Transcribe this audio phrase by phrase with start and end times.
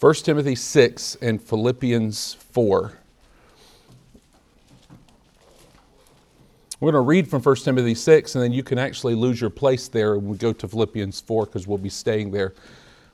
[0.00, 2.92] 1 Timothy 6 and Philippians 4.
[6.80, 9.50] We're going to read from 1 Timothy 6, and then you can actually lose your
[9.50, 12.54] place there and we go to Philippians 4 because we'll be staying there.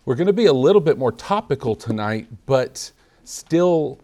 [0.05, 2.93] We're going to be a little bit more topical tonight, but
[3.25, 3.99] still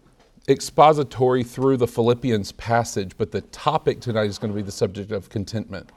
[0.49, 3.13] expository through the Philippians passage.
[3.17, 5.89] But the topic tonight is going to be the subject of contentment.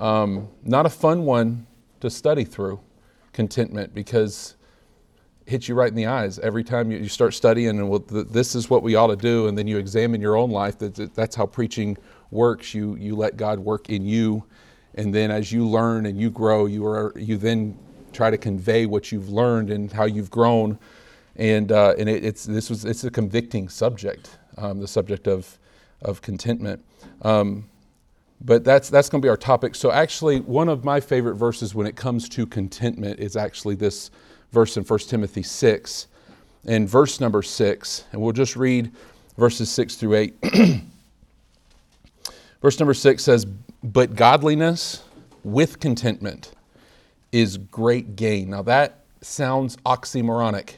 [0.00, 1.66] Um, not a fun one
[2.00, 2.80] to study through,
[3.34, 4.56] contentment, because
[5.46, 8.28] hits you right in the eyes every time you, you start studying, and well, th-
[8.28, 10.78] this is what we ought to do, and then you examine your own life.
[10.78, 11.96] That, that's how preaching
[12.30, 12.74] works.
[12.74, 14.44] You, you let God work in you.
[14.94, 17.76] And then as you learn and you grow, you, are, you then
[18.12, 20.78] try to convey what you've learned and how you've grown.
[21.36, 25.58] And, uh, and it, it's, this was, it's a convicting subject, um, the subject of,
[26.02, 26.84] of contentment.
[27.22, 27.68] Um,
[28.40, 29.74] but that's, that's going to be our topic.
[29.74, 34.10] So, actually, one of my favorite verses when it comes to contentment is actually this
[34.54, 36.06] verse in 1 Timothy 6
[36.66, 38.04] and verse number 6.
[38.12, 38.90] And we'll just read
[39.36, 40.82] verses 6 through 8.
[42.64, 45.02] Verse number six says, But godliness
[45.42, 46.52] with contentment
[47.30, 48.48] is great gain.
[48.48, 50.76] Now that sounds oxymoronic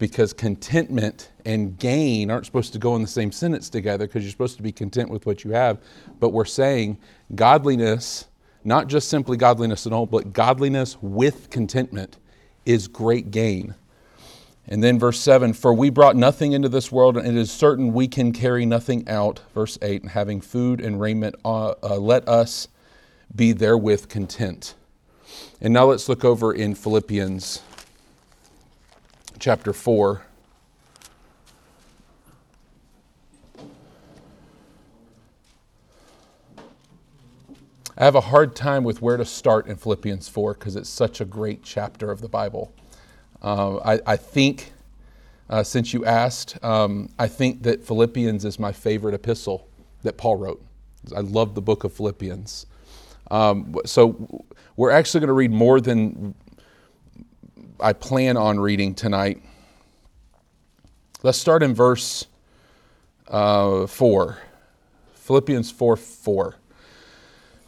[0.00, 4.32] because contentment and gain aren't supposed to go in the same sentence together because you're
[4.32, 5.78] supposed to be content with what you have.
[6.18, 6.98] But we're saying
[7.36, 8.26] godliness,
[8.64, 12.16] not just simply godliness at all, but godliness with contentment
[12.68, 13.74] is great gain.
[14.68, 17.94] And then verse 7 For we brought nothing into this world, and it is certain
[17.94, 19.40] we can carry nothing out.
[19.54, 22.68] Verse 8 And having food and raiment, uh, uh, let us
[23.34, 24.74] be therewith content.
[25.60, 27.62] And now let's look over in Philippians
[29.38, 30.22] chapter 4.
[38.00, 41.20] I have a hard time with where to start in Philippians 4 because it's such
[41.20, 42.72] a great chapter of the Bible.
[43.42, 44.70] Uh, I, I, think,
[45.50, 49.66] uh, since you asked, um, I think that Philippians is my favorite epistle
[50.04, 50.64] that Paul wrote.
[51.16, 52.66] I love the book of Philippians.
[53.32, 54.44] Um, so
[54.76, 56.36] we're actually going to read more than
[57.80, 59.42] I plan on reading tonight.
[61.24, 62.28] Let's start in verse
[63.26, 64.38] uh, 4.
[65.14, 66.57] Philippians 4 4.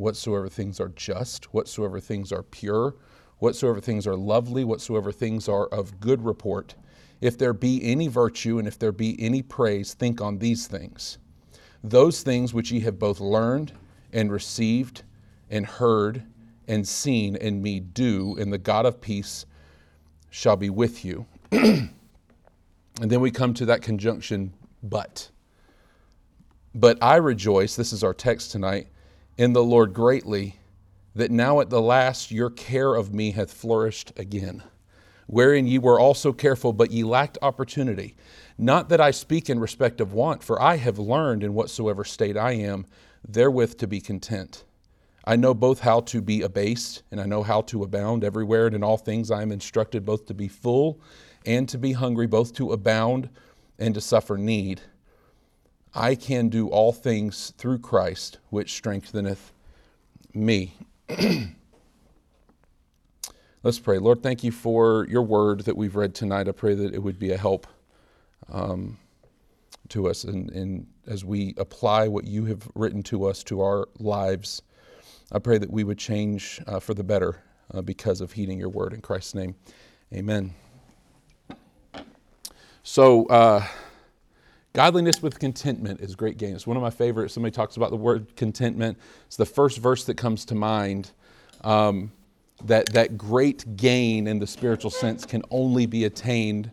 [0.00, 2.96] whatsoever things are just, whatsoever things are pure,
[3.38, 6.74] whatsoever things are lovely, whatsoever things are of good report.
[7.20, 11.18] If there be any virtue and if there be any praise, think on these things.
[11.84, 13.72] Those things which ye have both learned
[14.12, 15.02] and received
[15.50, 16.22] and heard
[16.66, 19.44] and seen in me do, and the God of peace
[20.30, 21.26] shall be with you.
[21.50, 21.90] and
[23.00, 25.30] then we come to that conjunction, but.
[26.74, 28.88] But I rejoice, this is our text tonight
[29.40, 30.56] in the Lord greatly
[31.14, 34.62] that now at the last your care of me hath flourished again,
[35.26, 38.14] wherein ye were also careful, but ye lacked opportunity.
[38.58, 42.36] Not that I speak in respect of want, for I have learned in whatsoever state
[42.36, 42.84] I am,
[43.26, 44.64] therewith to be content.
[45.24, 48.76] I know both how to be abased, and I know how to abound everywhere, and
[48.76, 51.00] in all things I am instructed both to be full
[51.46, 53.30] and to be hungry, both to abound
[53.78, 54.82] and to suffer need.
[55.94, 59.52] I can do all things through Christ, which strengtheneth
[60.32, 60.74] me.
[63.62, 63.98] Let's pray.
[63.98, 66.48] Lord, thank you for your word that we've read tonight.
[66.48, 67.66] I pray that it would be a help
[68.50, 68.96] um,
[69.88, 73.88] to us and, and as we apply what you have written to us to our
[73.98, 74.62] lives.
[75.32, 77.42] I pray that we would change uh, for the better
[77.74, 78.92] uh, because of heeding your word.
[78.92, 79.54] In Christ's name,
[80.12, 80.54] amen.
[82.82, 83.66] So, uh,
[84.72, 86.54] Godliness with contentment is great gain.
[86.54, 87.34] It's one of my favorites.
[87.34, 88.98] Somebody talks about the word contentment.
[89.26, 91.10] It's the first verse that comes to mind.
[91.62, 92.12] Um,
[92.64, 96.70] that, that great gain in the spiritual sense can only be attained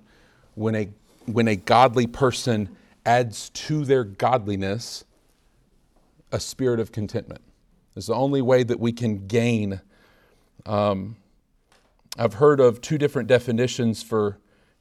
[0.54, 0.90] when a,
[1.26, 5.06] when a godly person adds to their godliness
[6.32, 7.42] a spirit of contentment.
[7.96, 9.82] It's the only way that we can gain.
[10.66, 11.16] Um,
[12.18, 14.38] I've heard of two different definitions for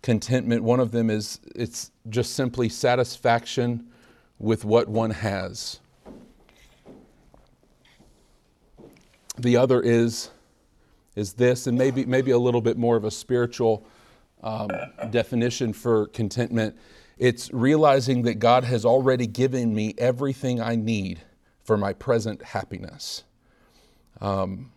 [0.07, 0.63] contentment.
[0.63, 3.89] One of them is it's just simply satisfaction
[4.39, 5.81] with what one has.
[9.37, 10.31] The other is
[11.17, 13.85] is this, and maybe maybe a little bit more of a spiritual
[14.45, 14.71] um,
[15.11, 16.77] definition for contentment
[17.19, 21.21] it's realizing that God has already given me everything I need
[21.65, 23.25] for my present happiness.
[24.21, 24.71] Um,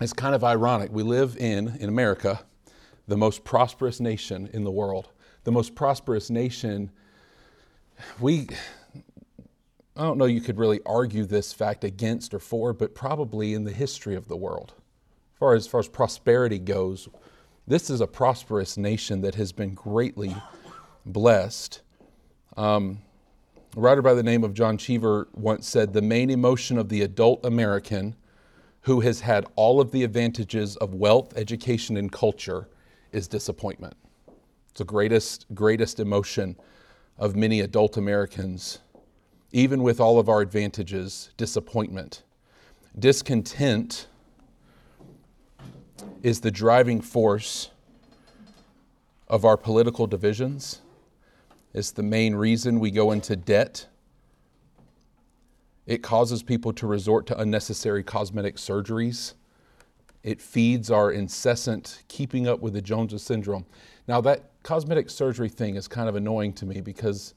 [0.00, 0.90] it's kind of ironic.
[0.90, 2.40] We live in, in America,
[3.08, 5.08] the most prosperous nation in the world.
[5.44, 6.90] The most prosperous nation,
[8.20, 8.48] we,
[9.96, 13.64] I don't know you could really argue this fact against or for, but probably in
[13.64, 14.74] the history of the world.
[15.34, 17.08] As far as, as, far as prosperity goes,
[17.66, 20.36] this is a prosperous nation that has been greatly
[21.06, 21.80] blessed.
[22.58, 22.98] Um,
[23.74, 27.00] a writer by the name of John Cheever once said the main emotion of the
[27.00, 28.16] adult American
[28.82, 32.68] who has had all of the advantages of wealth, education, and culture
[33.12, 33.96] is disappointment.
[34.70, 36.56] It's the greatest, greatest emotion
[37.16, 38.78] of many adult Americans,
[39.52, 42.22] even with all of our advantages, disappointment.
[42.98, 44.08] Discontent
[46.22, 47.70] is the driving force
[49.28, 50.80] of our political divisions.
[51.74, 53.86] It's the main reason we go into debt.
[55.86, 59.34] It causes people to resort to unnecessary cosmetic surgeries.
[60.28, 63.64] It feeds our incessant keeping up with the Joneses syndrome.
[64.06, 67.32] Now, that cosmetic surgery thing is kind of annoying to me because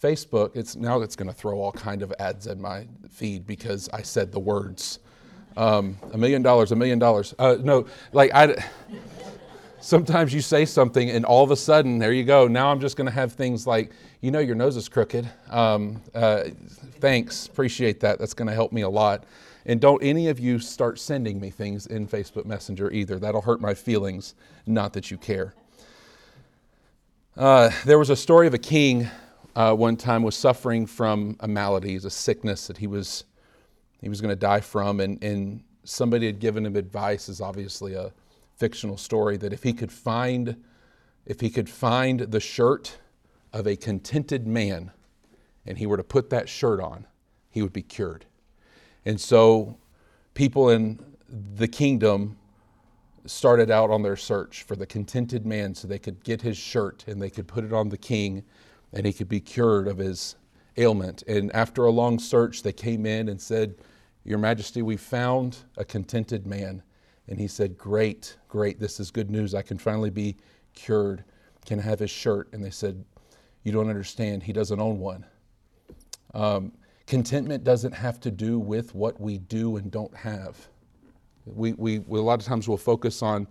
[0.00, 3.88] Facebook, it's now it's going to throw all kind of ads in my feed because
[3.92, 5.00] I said the words.
[5.56, 7.34] Um, a million dollars, a million dollars.
[7.36, 8.54] Uh, no, like I.
[9.80, 12.46] Sometimes you say something, and all of a sudden, there you go.
[12.46, 13.90] Now I'm just going to have things like,
[14.20, 15.28] you know, your nose is crooked.
[15.50, 16.44] Um, uh,
[17.00, 18.20] thanks, appreciate that.
[18.20, 19.24] That's going to help me a lot.
[19.66, 23.18] And don't any of you start sending me things in Facebook Messenger either.
[23.18, 24.36] That'll hurt my feelings.
[24.64, 25.54] Not that you care.
[27.36, 29.10] Uh, there was a story of a king
[29.56, 33.24] uh, one time was suffering from a malady, a sickness that he was
[34.00, 37.28] he was going to die from, and, and somebody had given him advice.
[37.28, 38.12] Is obviously a
[38.56, 40.62] fictional story that if he could find
[41.24, 42.98] if he could find the shirt
[43.52, 44.92] of a contented man
[45.66, 47.06] and he were to put that shirt on,
[47.50, 48.26] he would be cured.
[49.06, 49.78] And so
[50.34, 50.98] people in
[51.54, 52.36] the kingdom
[53.24, 57.04] started out on their search for the contented man so they could get his shirt
[57.06, 58.42] and they could put it on the king
[58.92, 60.34] and he could be cured of his
[60.76, 61.22] ailment.
[61.28, 63.76] And after a long search, they came in and said,
[64.24, 66.82] Your Majesty, we found a contented man.
[67.28, 69.54] And he said, Great, great, this is good news.
[69.54, 70.36] I can finally be
[70.74, 71.24] cured.
[71.64, 72.48] Can I have his shirt?
[72.52, 73.04] And they said,
[73.62, 74.42] You don't understand.
[74.42, 75.24] He doesn't own one.
[76.34, 76.72] Um,
[77.06, 80.68] contentment doesn't have to do with what we do and don't have.
[81.44, 83.46] We, we, we, a lot of times we'll focus on,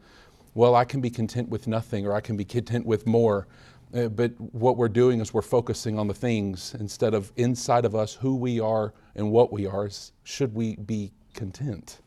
[0.53, 3.47] well, I can be content with nothing or I can be content with more.
[3.93, 7.95] Uh, but what we're doing is we're focusing on the things instead of inside of
[7.95, 9.89] us who we are and what we are.
[10.23, 11.99] Should we be content?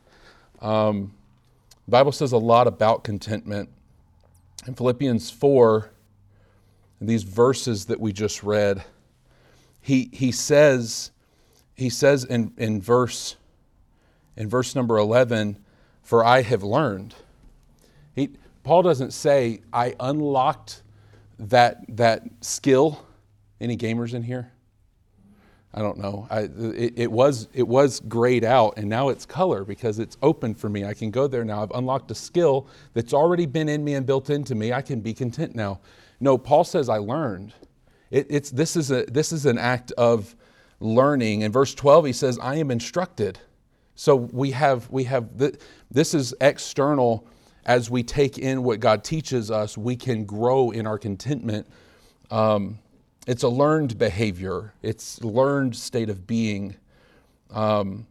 [0.61, 1.13] Um,
[1.85, 3.69] the Bible says a lot about contentment.
[4.67, 5.89] In Philippians 4,
[7.01, 8.83] these verses that we just read,
[9.81, 11.11] he, he says,
[11.79, 13.37] he says in, in verse
[14.35, 15.57] in verse number 11,
[16.01, 17.13] for I have learned.
[18.15, 18.29] He,
[18.63, 20.81] Paul doesn't say, I unlocked
[21.37, 23.05] that that skill.
[23.61, 24.51] Any gamers in here?
[25.73, 26.25] I don't know.
[26.31, 30.55] I, it, it, was it was grayed out, and now it's color because it's open
[30.55, 30.83] for me.
[30.83, 31.61] I can go there now.
[31.61, 34.73] I've unlocked a skill that's already been in me and built into me.
[34.73, 35.79] I can be content now.
[36.19, 37.53] No, Paul says I learned.
[38.09, 40.35] It, it's this is a this is an act of
[40.79, 41.41] learning.
[41.41, 43.39] In verse twelve, he says, "I am instructed."
[43.95, 45.29] So we have we have
[45.91, 47.27] this is external
[47.65, 51.67] as we take in what God teaches us, we can grow in our contentment.
[52.31, 52.79] Um,
[53.27, 56.75] it's a learned behavior, it's learned state of being.
[57.51, 58.07] Um,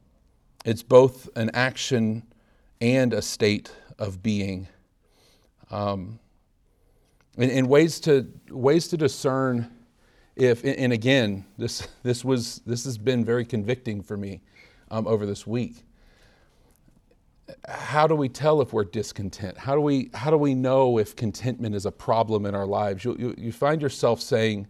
[0.65, 2.23] it's both an action
[2.81, 4.69] and a state of being.
[5.71, 6.21] Um,
[7.37, 9.71] and, ways to ways to discern
[10.39, 14.41] if and again this this was this has been very convicting for me
[14.91, 15.85] um, over this week
[17.67, 19.57] how do we tell if we're discontent?
[19.57, 23.05] How do we, how do we know if contentment is a problem in our lives?
[23.05, 24.67] You, you, you find yourself saying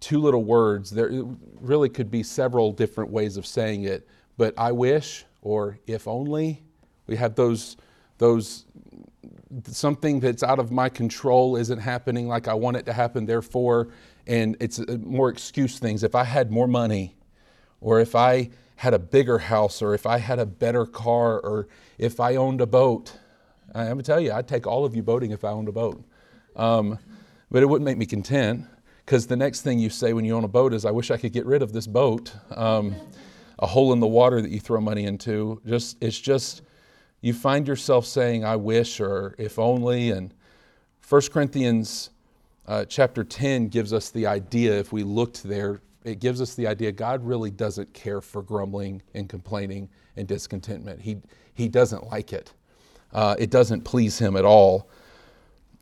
[0.00, 0.90] two little words.
[0.90, 1.10] There
[1.60, 6.62] really could be several different ways of saying it, but I wish or if only.
[7.06, 7.76] We have those,
[8.18, 8.64] those
[9.66, 13.88] something that's out of my control isn't happening like I want it to happen, therefore,
[14.26, 16.02] and it's uh, more excuse things.
[16.02, 17.16] If I had more money,
[17.80, 18.50] or if I
[18.80, 22.62] had a bigger house or if I had a better car or if I owned
[22.62, 23.12] a boat.
[23.74, 26.02] I'm to tell you, I'd take all of you boating if I owned a boat.
[26.56, 26.98] Um,
[27.50, 28.64] but it wouldn't make me content
[29.04, 31.18] because the next thing you say when you own a boat is, I wish I
[31.18, 32.32] could get rid of this boat.
[32.56, 32.94] Um,
[33.58, 35.60] a hole in the water that you throw money into.
[35.66, 36.62] Just It's just,
[37.20, 40.10] you find yourself saying, I wish or if only.
[40.10, 40.32] And
[41.06, 42.08] 1 Corinthians
[42.70, 46.68] uh, chapter 10 gives us the idea, if we looked there, it gives us the
[46.68, 51.00] idea God really doesn't care for grumbling and complaining and discontentment.
[51.00, 51.16] He,
[51.52, 52.52] he doesn't like it,
[53.12, 54.88] uh, it doesn't please Him at all.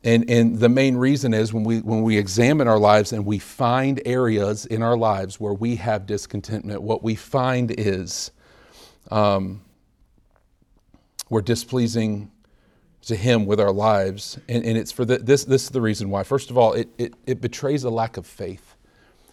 [0.03, 3.37] And, and the main reason is when we, when we examine our lives and we
[3.37, 8.31] find areas in our lives where we have discontentment, what we find is
[9.11, 9.61] um,
[11.29, 12.31] we're displeasing
[13.03, 14.37] to Him with our lives.
[14.47, 16.23] And, and it's for the, this, this is the reason why.
[16.23, 18.75] First of all, it, it, it betrays a lack of faith.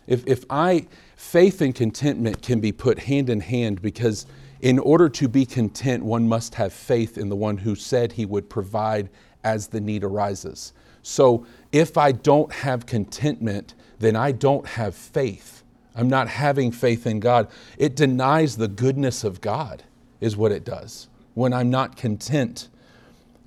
[0.07, 4.27] If, if I, faith and contentment can be put hand in hand because
[4.61, 8.25] in order to be content, one must have faith in the one who said he
[8.25, 9.09] would provide
[9.45, 10.73] as the need arises.
[11.03, 15.63] So if I don't have contentment, then I don't have faith.
[15.95, 17.49] I'm not having faith in God.
[17.79, 19.83] It denies the goodness of God,
[20.21, 21.09] is what it does.
[21.35, 22.69] When I'm not content,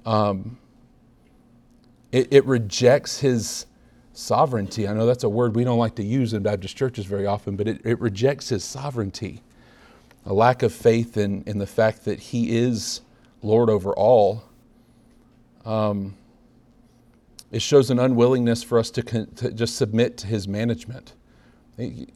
[0.09, 0.57] um,
[2.11, 3.67] it, it rejects His
[4.13, 4.87] sovereignty.
[4.87, 7.55] I know that's a word we don't like to use in Baptist churches very often,
[7.55, 9.43] but it, it rejects His sovereignty.
[10.25, 13.01] A lack of faith in, in the fact that He is
[13.43, 14.43] Lord over all.
[15.63, 16.15] Um,
[17.51, 21.13] it shows an unwillingness for us to, con- to just submit to His management.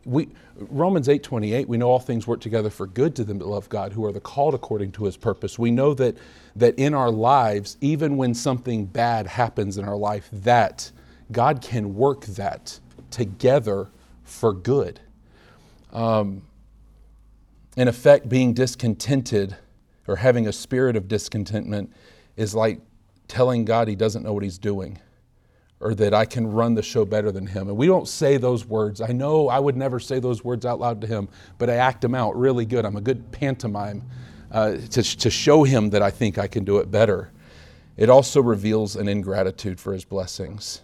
[0.06, 3.70] We, Romans 8:28, we know all things work together for good to them that love
[3.70, 5.58] God, who are the called according to his purpose.
[5.58, 6.18] We know that,
[6.56, 10.92] that in our lives, even when something bad happens in our life, that
[11.32, 12.80] God can work that
[13.10, 13.90] together
[14.24, 15.00] for good.
[15.92, 16.42] Um,
[17.78, 19.56] in effect, being discontented
[20.08, 21.92] or having a spirit of discontentment
[22.36, 22.82] is like
[23.28, 25.00] telling God he doesn't know what he's doing
[25.84, 27.68] or that I can run the show better than him.
[27.68, 29.02] And we don't say those words.
[29.02, 32.02] I know I would never say those words out loud to him, but I act
[32.02, 32.86] them out really good.
[32.86, 34.02] I'm a good pantomime
[34.50, 37.32] uh, to, to show him that I think I can do it better.
[37.98, 40.82] It also reveals an ingratitude for his blessings.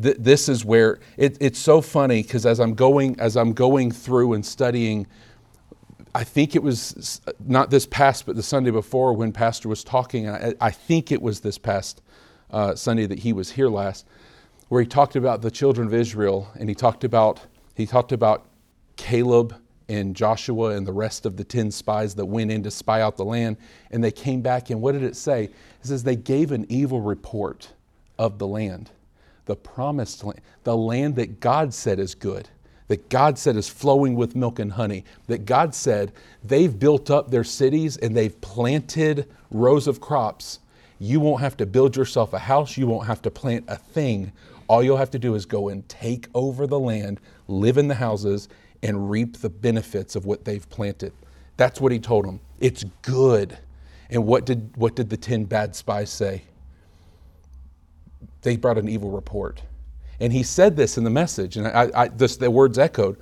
[0.00, 3.90] Th- this is where it, it's so funny because as I'm going as I'm going
[3.90, 5.06] through and studying
[6.14, 10.30] I think it was not this past, but the Sunday before when Pastor was talking.
[10.30, 12.00] I, I think it was this past
[12.50, 14.06] uh, Sunday that he was here last,
[14.68, 17.40] where he talked about the children of Israel, and he talked about
[17.74, 18.46] he talked about
[18.96, 19.54] Caleb
[19.88, 23.16] and Joshua and the rest of the ten spies that went in to spy out
[23.16, 23.56] the land,
[23.90, 25.44] and they came back, and what did it say?
[25.44, 27.72] It says they gave an evil report
[28.18, 28.90] of the land,
[29.44, 32.48] the promised land, the land that God said is good
[32.88, 36.12] that God said is flowing with milk and honey, that God said
[36.44, 40.60] they've built up their cities and they've planted rows of crops
[40.98, 42.76] you won't have to build yourself a house.
[42.76, 44.32] You won't have to plant a thing.
[44.68, 47.94] All you'll have to do is go and take over the land, live in the
[47.94, 48.48] houses,
[48.82, 51.12] and reap the benefits of what they've planted.
[51.56, 52.40] That's what he told them.
[52.60, 53.56] It's good.
[54.10, 56.42] And what did, what did the 10 bad spies say?
[58.42, 59.62] They brought an evil report.
[60.20, 63.18] And he said this in the message, and I, I, this, the words echoed.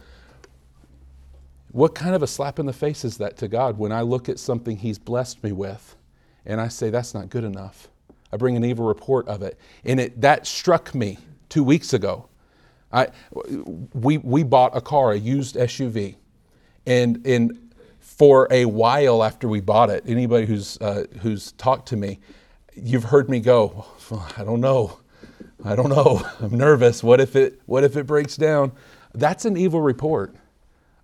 [1.72, 4.28] What kind of a slap in the face is that to God when I look
[4.28, 5.96] at something he's blessed me with?
[6.46, 7.88] And I say, that's not good enough.
[8.32, 9.58] I bring an evil report of it.
[9.84, 12.28] And it, that struck me two weeks ago.
[12.92, 13.08] I,
[13.92, 16.16] we, we bought a car, a used SUV.
[16.86, 21.96] And, and for a while after we bought it, anybody who's, uh, who's talked to
[21.96, 22.20] me,
[22.74, 25.00] you've heard me go, well, I don't know.
[25.64, 26.26] I don't know.
[26.40, 27.02] I'm nervous.
[27.02, 28.72] What if it, what if it breaks down?
[29.14, 30.34] That's an evil report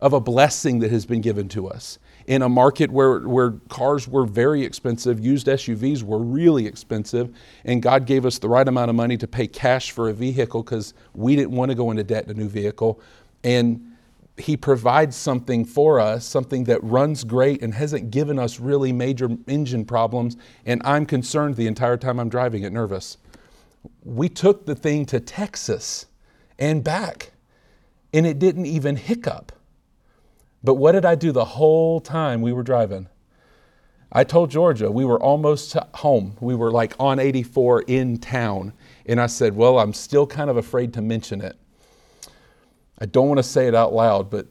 [0.01, 1.99] of a blessing that has been given to us
[2.31, 7.35] in a market where, where cars were very expensive, used SUVs were really expensive,
[7.65, 10.63] and God gave us the right amount of money to pay cash for a vehicle
[10.63, 13.01] because we didn't want to go into debt in a new vehicle.
[13.43, 13.97] And
[14.37, 19.37] He provides something for us, something that runs great and hasn't given us really major
[19.49, 20.37] engine problems.
[20.65, 23.17] And I'm concerned the entire time I'm driving it, nervous.
[24.05, 26.07] We took the thing to Texas
[26.61, 27.33] and back,
[28.15, 29.51] and it didn't even hiccup.
[30.63, 33.09] But what did I do the whole time we were driving?
[34.13, 36.37] I told Georgia we were almost home.
[36.41, 38.73] We were like on 84 in town.
[39.07, 41.57] And I said, Well, I'm still kind of afraid to mention it.
[42.99, 44.47] I don't want to say it out loud, but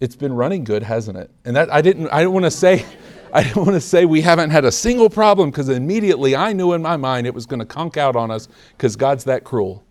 [0.00, 1.30] it's been running good, hasn't it?
[1.44, 2.84] And that I didn't I didn't want to say
[3.32, 6.72] I didn't want to say we haven't had a single problem because immediately I knew
[6.72, 9.84] in my mind it was going to conk out on us because God's that cruel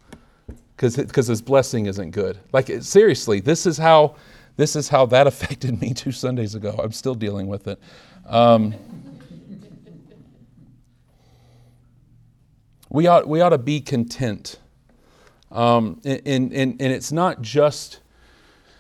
[0.77, 2.39] because his blessing isn't good.
[2.53, 4.15] Like seriously, this is how
[4.55, 6.79] this is how that affected me two Sundays ago.
[6.81, 7.79] I'm still dealing with it.
[8.25, 8.75] Um,
[12.89, 14.59] we ought we ought to be content,
[15.51, 16.21] um, and,
[16.53, 18.01] and and it's not just.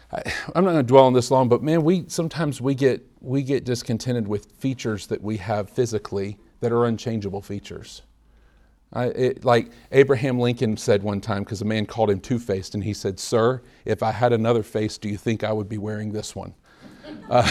[0.09, 0.21] I,
[0.55, 3.43] I'm not going to dwell on this long, but man, we sometimes we get we
[3.43, 8.03] get discontented with features that we have physically that are unchangeable features.
[8.93, 12.73] I, it, like Abraham Lincoln said one time, because a man called him two faced,
[12.73, 15.77] and he said, Sir, if I had another face, do you think I would be
[15.77, 16.53] wearing this one?
[17.29, 17.49] Uh,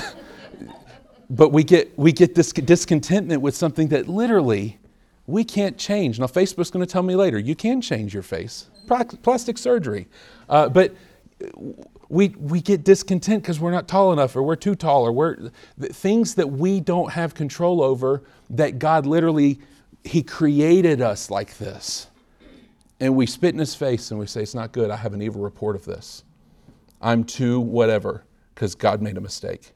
[1.30, 4.78] but we get, we get this discontentment with something that literally
[5.26, 6.18] we can't change.
[6.18, 10.06] Now, Facebook's going to tell me later, you can change your face, plastic surgery.
[10.48, 10.94] Uh, but
[12.08, 15.50] we, we get discontent because we're not tall enough or we're too tall or we're
[15.78, 19.58] things that we don't have control over that God literally,
[20.06, 22.06] He created us like this.
[23.00, 24.90] And we spit in His face and we say, It's not good.
[24.90, 26.24] I have an evil report of this.
[27.02, 29.72] I'm too whatever because God made a mistake.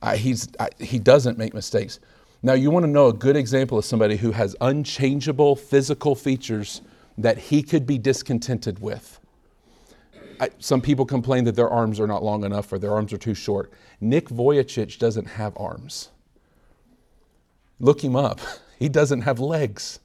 [0.00, 1.98] I, he's, I, he doesn't make mistakes.
[2.42, 6.82] Now, you want to know a good example of somebody who has unchangeable physical features
[7.18, 9.18] that he could be discontented with.
[10.38, 13.18] I, some people complain that their arms are not long enough or their arms are
[13.18, 13.72] too short.
[14.00, 16.10] Nick Vujicic doesn't have arms.
[17.80, 18.40] Look him up.
[18.78, 20.00] He doesn't have legs.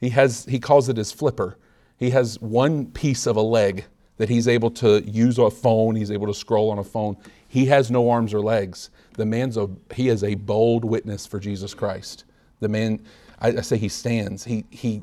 [0.00, 1.58] He, has, he calls it his flipper.
[1.96, 3.84] He has one piece of a leg
[4.16, 7.16] that he's able to use a phone, he's able to scroll on a phone.
[7.48, 8.90] He has no arms or legs.
[9.14, 12.24] The man's a, he is a bold witness for Jesus Christ.
[12.60, 13.00] The man,
[13.40, 14.44] I, I say he stands.
[14.44, 15.02] He, he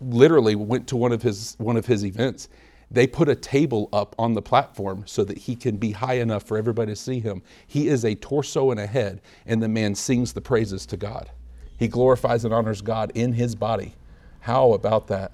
[0.00, 2.48] literally went to one of his, one of his events
[2.90, 6.44] they put a table up on the platform so that he can be high enough
[6.44, 7.42] for everybody to see him.
[7.66, 11.30] He is a torso and a head, and the man sings the praises to God.
[11.78, 13.94] He glorifies and honors God in his body.
[14.40, 15.32] How about that?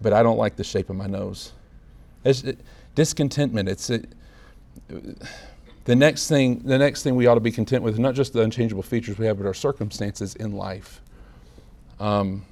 [0.00, 1.52] But I don't like the shape of my nose.
[2.24, 2.58] It's, it,
[2.94, 3.68] discontentment.
[3.68, 4.12] It's it,
[5.84, 6.60] the next thing.
[6.60, 9.26] The next thing we ought to be content with, not just the unchangeable features we
[9.26, 11.00] have, but our circumstances in life.
[12.00, 12.44] Um,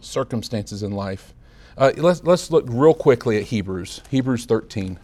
[0.00, 1.34] circumstances in life.
[1.76, 4.98] Uh, let's, let's look real quickly at Hebrews, Hebrews 13.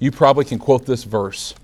[0.00, 1.54] You probably can quote this verse.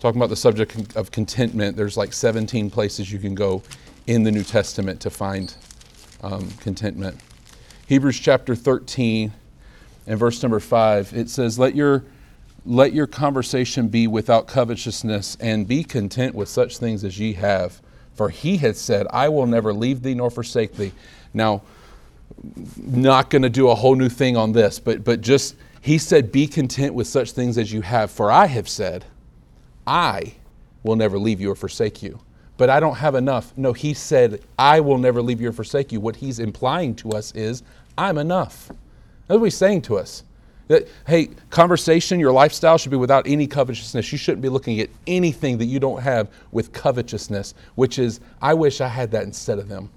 [0.00, 3.62] Talking about the subject of contentment, there's like 17 places you can go
[4.06, 5.54] in the New Testament to find
[6.22, 7.20] um, contentment.
[7.86, 9.30] Hebrews chapter 13
[10.06, 12.04] and verse number 5, it says, Let your
[12.66, 17.80] let your conversation be without covetousness, and be content with such things as ye have.
[18.14, 20.92] For he had said, I will never leave thee nor forsake thee.
[21.32, 21.62] Now,
[22.76, 26.32] not going to do a whole new thing on this, but, but just, he said,
[26.32, 29.04] Be content with such things as you have, for I have said,
[29.86, 30.34] I
[30.82, 32.20] will never leave you or forsake you.
[32.56, 33.52] But I don't have enough.
[33.56, 36.00] No, he said, I will never leave you or forsake you.
[36.00, 37.62] What he's implying to us is,
[37.96, 38.68] I'm enough.
[39.26, 40.24] That's what he's saying to us.
[40.68, 44.12] That, hey, conversation, your lifestyle should be without any covetousness.
[44.12, 48.54] You shouldn't be looking at anything that you don't have with covetousness, which is, I
[48.54, 49.90] wish I had that instead of them.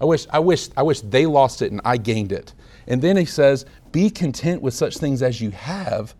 [0.00, 2.54] I wish, I wish, I wish they lost it and I gained it.
[2.86, 6.14] And then he says, Be content with such things as you have,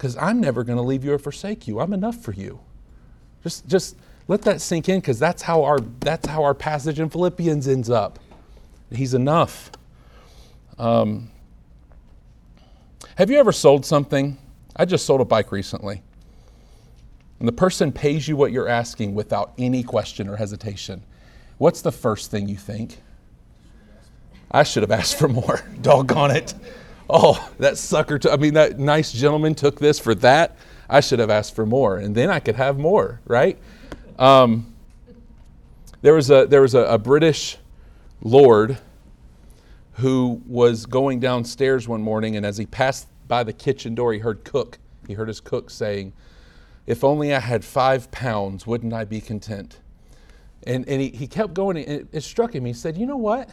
[0.00, 1.78] because I'm never going to leave you or forsake you.
[1.78, 2.60] I'm enough for you.
[3.42, 3.96] Just, just
[4.28, 7.90] let that sink in, because that's how our that's how our passage in Philippians ends
[7.90, 8.18] up.
[8.90, 9.70] He's enough.
[10.78, 11.30] Um,
[13.16, 14.38] have you ever sold something?
[14.74, 16.00] I just sold a bike recently.
[17.38, 21.02] And the person pays you what you're asking without any question or hesitation.
[21.58, 23.02] What's the first thing you think?
[24.50, 25.62] I should have asked for more.
[25.82, 26.54] Doggone it.
[27.12, 28.20] Oh, that sucker.
[28.20, 30.56] T- I mean, that nice gentleman took this for that.
[30.88, 33.58] I should have asked for more, and then I could have more, right?
[34.16, 34.72] Um,
[36.02, 37.56] there was a there was a, a British
[38.22, 38.78] lord
[39.94, 44.20] who was going downstairs one morning, and as he passed by the kitchen door, he
[44.20, 44.78] heard cook.
[45.08, 46.12] He heard his cook saying,
[46.86, 49.80] "If only I had five pounds, wouldn't I be content?"
[50.64, 52.64] And, and he, he kept going, it, it struck him.
[52.66, 53.48] He said, You know what?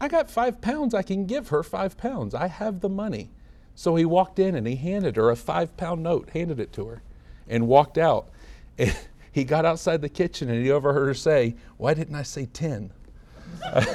[0.00, 0.94] I got five pounds.
[0.94, 2.34] I can give her five pounds.
[2.34, 3.30] I have the money.
[3.74, 6.86] So he walked in and he handed her a five pound note, handed it to
[6.86, 7.02] her,
[7.48, 8.28] and walked out.
[8.76, 8.96] And
[9.32, 12.92] he got outside the kitchen and he overheard her say, Why didn't I say 10?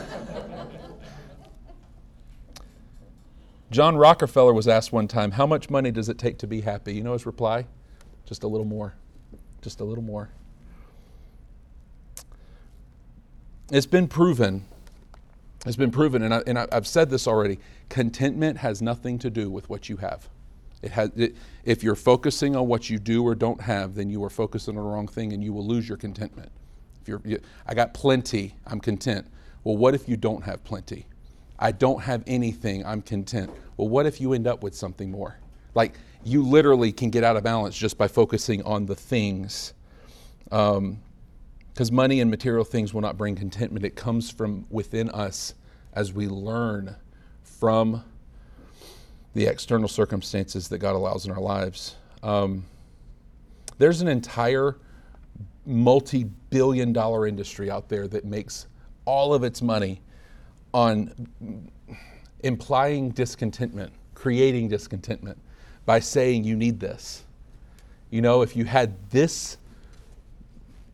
[3.71, 6.93] John Rockefeller was asked one time, How much money does it take to be happy?
[6.93, 7.65] You know his reply?
[8.25, 8.93] Just a little more.
[9.61, 10.29] Just a little more.
[13.71, 14.65] It's been proven,
[15.65, 19.49] it's been proven, and, I, and I've said this already contentment has nothing to do
[19.49, 20.27] with what you have.
[20.81, 24.21] It has, it, if you're focusing on what you do or don't have, then you
[24.25, 26.51] are focusing on the wrong thing and you will lose your contentment.
[27.01, 29.25] If you're, you, I got plenty, I'm content.
[29.63, 31.05] Well, what if you don't have plenty?
[31.57, 33.49] I don't have anything, I'm content.
[33.77, 35.37] Well, what if you end up with something more?
[35.75, 35.93] Like
[36.25, 39.73] you literally can get out of balance just by focusing on the things.
[40.51, 40.99] Um,
[41.73, 43.83] because money and material things will not bring contentment.
[43.83, 45.55] It comes from within us
[45.93, 46.95] as we learn
[47.41, 48.03] from
[49.33, 51.95] the external circumstances that God allows in our lives.
[52.21, 52.65] Um,
[53.79, 54.77] There's an entire
[55.65, 58.67] multi billion dollar industry out there that makes
[59.05, 60.01] all of its money
[60.73, 61.69] on
[62.41, 65.39] implying discontentment, creating discontentment
[65.85, 67.23] by saying you need this.
[68.11, 69.57] You know, if you had this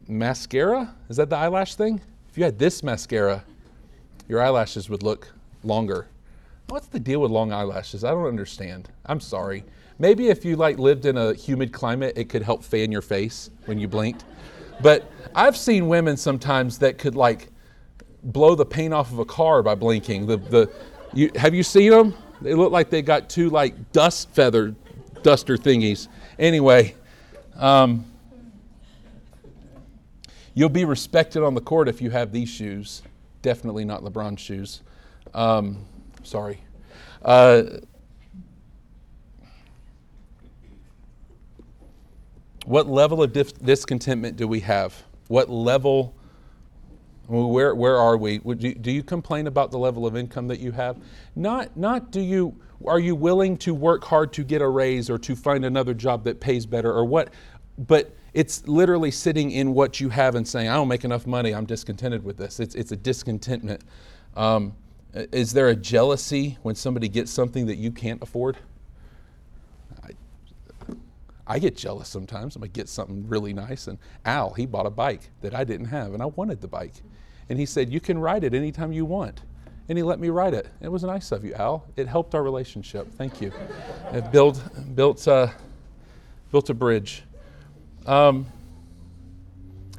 [0.09, 2.01] mascara, is that the eyelash thing?
[2.29, 3.43] If you had this mascara,
[4.27, 5.31] your eyelashes would look
[5.63, 6.07] longer.
[6.67, 8.03] What's the deal with long eyelashes?
[8.03, 8.89] I don't understand.
[9.05, 9.63] I'm sorry.
[9.97, 13.49] Maybe if you like lived in a humid climate, it could help fan your face
[13.65, 14.25] when you blinked.
[14.81, 17.49] But I've seen women sometimes that could like
[18.23, 20.27] blow the paint off of a car by blinking.
[20.27, 20.71] The the
[21.13, 22.13] you, have you seen them?
[22.41, 24.75] They look like they got two like dust feather
[25.23, 26.07] duster thingies.
[26.37, 26.95] Anyway,
[27.57, 28.05] um,
[30.53, 33.01] you'll be respected on the court if you have these shoes.
[33.41, 34.81] Definitely not LeBron shoes.
[35.33, 35.85] Um,
[36.23, 36.59] sorry.
[37.23, 37.63] Uh,
[42.65, 45.03] what level of discontentment do we have?
[45.27, 46.15] What level?
[47.27, 48.41] Where, where are we?
[48.43, 50.97] You, do you complain about the level of income that you have?
[51.35, 55.19] Not, not do you, are you willing to work hard to get a raise or
[55.19, 57.29] to find another job that pays better or what?
[57.79, 61.53] But it's literally sitting in what you have and saying, I don't make enough money,
[61.53, 62.59] I'm discontented with this.
[62.59, 63.81] It's, it's a discontentment.
[64.35, 64.75] Um,
[65.13, 68.57] is there a jealousy when somebody gets something that you can't afford?
[70.03, 70.09] I,
[71.47, 72.57] I get jealous sometimes.
[72.61, 76.13] I get something really nice, and Al, he bought a bike that I didn't have,
[76.13, 76.93] and I wanted the bike.
[77.49, 79.41] And he said, You can ride it anytime you want.
[79.87, 80.67] And he let me ride it.
[80.81, 81.83] It was nice of you, Al.
[81.95, 83.11] It helped our relationship.
[83.15, 83.51] Thank you.
[84.13, 84.61] It built,
[84.93, 85.47] built, uh,
[86.51, 87.23] built a bridge.
[88.05, 88.47] Um,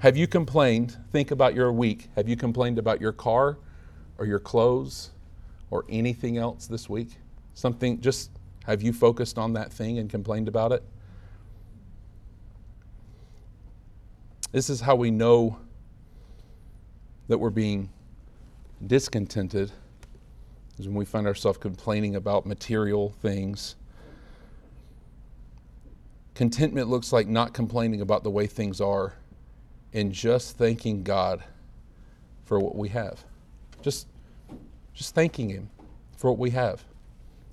[0.00, 0.96] have you complained?
[1.12, 2.08] Think about your week.
[2.16, 3.58] Have you complained about your car
[4.18, 5.10] or your clothes
[5.70, 7.10] or anything else this week?
[7.54, 8.30] Something, just
[8.64, 10.82] have you focused on that thing and complained about it?
[14.52, 15.58] This is how we know
[17.28, 17.90] that we're being
[18.84, 19.70] discontented
[20.78, 23.76] is when we find ourselves complaining about material things.
[26.40, 29.12] Contentment looks like not complaining about the way things are
[29.92, 31.44] and just thanking God
[32.46, 33.22] for what we have.
[33.82, 34.06] Just
[34.94, 35.68] just thanking him
[36.16, 36.82] for what we have.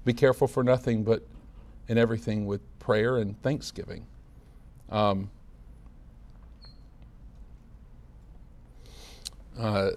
[0.06, 1.22] Be careful for nothing but
[1.90, 4.06] in everything with prayer and thanksgiving.
[4.90, 5.30] Um,
[9.60, 9.90] Uh,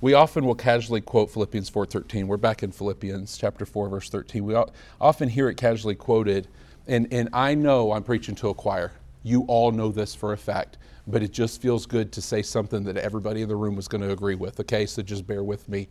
[0.00, 2.26] we often will casually quote Philippians 4:13.
[2.26, 4.46] We're back in Philippians chapter 4 verse 13.
[4.46, 4.54] We
[4.98, 6.48] often hear it casually quoted
[6.86, 8.92] and and I know I'm preaching to a choir.
[9.22, 12.84] You all know this for a fact, but it just feels good to say something
[12.84, 14.60] that everybody in the room was going to agree with.
[14.60, 15.88] Okay, so just bear with me.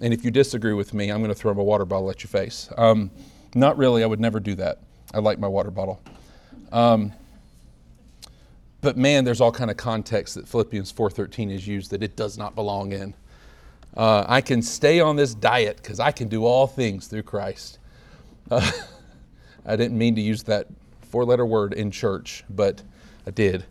[0.00, 2.28] And if you disagree with me, I'm going to throw my water bottle at your
[2.28, 2.70] face.
[2.78, 3.10] Um,
[3.54, 4.02] not really.
[4.02, 4.78] I would never do that.
[5.12, 6.00] I like my water bottle.
[6.72, 7.12] Um,
[8.80, 12.38] but man, there's all kind of context that Philippians 4:13 is used that it does
[12.38, 13.14] not belong in.
[13.96, 17.78] Uh, I can stay on this diet because I can do all things through Christ.
[18.50, 18.70] Uh,
[19.66, 20.66] I didn't mean to use that
[21.02, 22.82] four-letter word in church, but
[23.26, 23.64] I did.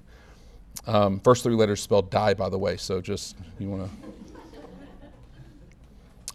[0.88, 2.78] Um, first three letters spelled die, by the way.
[2.78, 4.10] So just you want to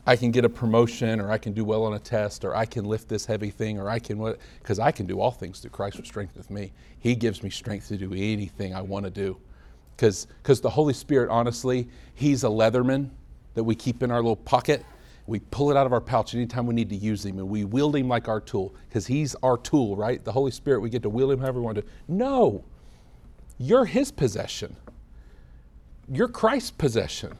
[0.06, 2.66] I can get a promotion or I can do well on a test or I
[2.66, 5.60] can lift this heavy thing or I can what because I can do all things
[5.60, 6.72] through Christ who strengtheneth me.
[6.98, 9.38] He gives me strength to do anything I want to do.
[9.96, 10.26] Because
[10.60, 13.10] the Holy Spirit, honestly, He's a Leatherman
[13.54, 14.84] that we keep in our little pocket.
[15.26, 17.64] We pull it out of our pouch anytime we need to use him and we
[17.64, 20.22] wield him like our tool because he's our tool, right?
[20.22, 21.84] The Holy Spirit, we get to wield him however we want to.
[22.08, 22.64] No,
[23.58, 24.76] you're his possession.
[26.08, 27.38] You're Christ's possession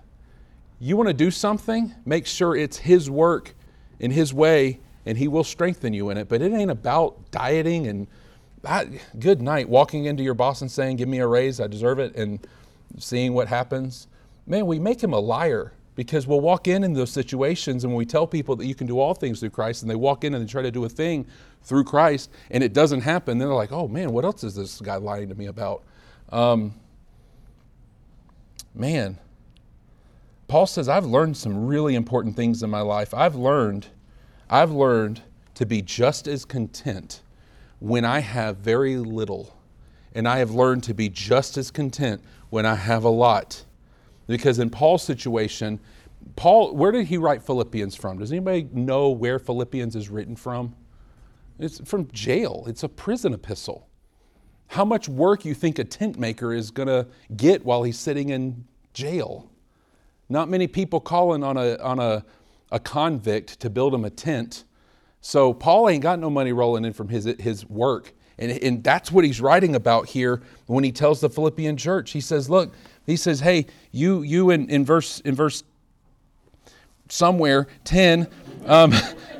[0.84, 3.54] you want to do something, make sure it's His work
[4.00, 6.28] in His way, and He will strengthen you in it.
[6.28, 8.06] But it ain't about dieting and
[8.66, 8.84] ah,
[9.18, 12.14] good night, walking into your boss and saying, Give me a raise, I deserve it,
[12.16, 12.46] and
[12.98, 14.08] seeing what happens.
[14.46, 17.98] Man, we make Him a liar because we'll walk in in those situations and when
[17.98, 20.34] we tell people that you can do all things through Christ and they walk in
[20.34, 21.26] and they try to do a thing
[21.62, 24.80] through Christ and it doesn't happen, then they're like, oh man, what else is this
[24.80, 25.82] guy lying to me about?
[26.30, 26.74] Um,
[28.74, 29.18] man,
[30.48, 33.14] Paul says, I've learned some really important things in my life.
[33.14, 33.88] I've learned,
[34.50, 35.22] I've learned
[35.54, 37.22] to be just as content
[37.78, 39.56] when I have very little.
[40.14, 43.64] And I have learned to be just as content when I have a lot.
[44.26, 45.78] Because in Paul's situation,
[46.36, 48.18] Paul, where did he write Philippians from?
[48.18, 50.74] Does anybody know where Philippians is written from?
[51.58, 53.88] It's from jail, it's a prison epistle.
[54.68, 57.06] How much work you think a tent maker is going to
[57.36, 59.50] get while he's sitting in jail?
[60.28, 62.24] Not many people calling on a, on a,
[62.72, 64.64] a convict to build him a tent.
[65.20, 68.14] So Paul ain't got no money rolling in from his, his work.
[68.38, 72.10] And, and that's what he's writing about here when he tells the Philippian church.
[72.10, 72.74] He says, Look,
[73.06, 75.62] he says, Hey, you, you in, in verse in verse
[77.08, 78.28] somewhere, 10,
[78.66, 78.92] um,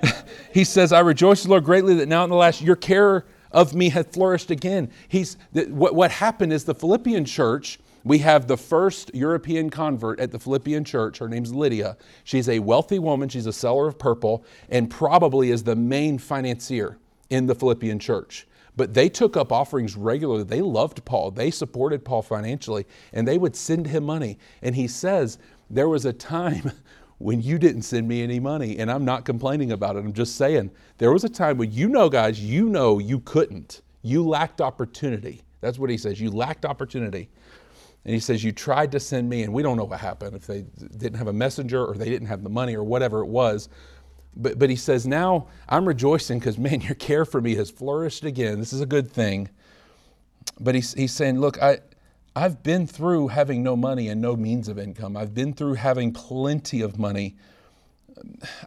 [0.53, 3.88] he says, I rejoice, Lord, greatly that now in the last your care of me
[3.88, 4.90] hath flourished again.
[5.09, 10.31] He's, what, what happened is the Philippian church we have the first European convert at
[10.31, 11.18] the Philippian church.
[11.18, 11.96] Her name's Lydia.
[12.22, 13.31] She's a wealthy woman.
[13.31, 16.98] She's a seller of purple and probably is the main financier
[17.31, 18.46] in the Philippian church.
[18.77, 20.45] But they took up offerings regularly.
[20.45, 21.31] They loved Paul.
[21.31, 24.39] They supported Paul financially and they would send him money.
[24.63, 25.39] And he says,
[25.71, 26.73] There was a time
[27.19, 28.79] when you didn't send me any money.
[28.79, 30.01] And I'm not complaining about it.
[30.01, 33.83] I'm just saying, there was a time when you know, guys, you know you couldn't.
[34.03, 35.43] You lacked opportunity.
[35.61, 36.21] That's what he says.
[36.21, 37.31] You lacked opportunity.
[38.05, 40.47] And he says, You tried to send me, and we don't know what happened, if
[40.47, 40.63] they
[40.99, 43.69] didn't have a messenger or they didn't have the money or whatever it was.
[44.37, 48.25] But, but he says, Now I'm rejoicing because, man, your care for me has flourished
[48.25, 48.59] again.
[48.59, 49.49] This is a good thing.
[50.61, 51.79] But he's, he's saying, Look, I,
[52.37, 55.16] I've been through having no money and no means of income.
[55.16, 57.37] I've been through having plenty of money.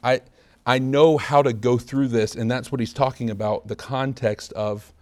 [0.03, 0.21] I,
[0.65, 4.53] I know how to go through this, and that's what he's talking about the context
[4.53, 4.93] of